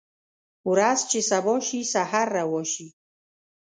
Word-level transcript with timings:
ورځ 0.71 0.99
چې 1.11 1.19
سبا 1.29 1.55
شي 1.67 1.79
سحر 1.93 2.27
روا 2.37 2.61
شي 2.73 2.87